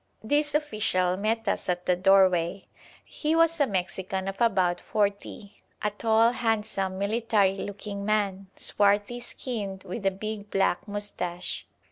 This 0.23 0.55
official 0.55 1.15
met 1.15 1.47
us 1.47 1.69
at 1.69 1.85
the 1.85 1.95
doorway. 1.95 2.65
He 3.05 3.35
was 3.35 3.59
a 3.59 3.67
Mexican 3.67 4.27
of 4.27 4.41
about 4.41 4.81
forty, 4.81 5.61
a 5.83 5.91
tall, 5.91 6.31
handsome, 6.31 6.97
military 6.97 7.57
looking 7.57 8.03
man, 8.03 8.47
swarthy 8.55 9.19
skinned, 9.19 9.83
with 9.83 10.03
a 10.03 10.09
big 10.09 10.49
black 10.49 10.87
moustache. 10.87 11.67